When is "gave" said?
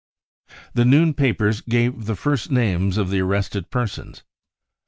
1.61-2.05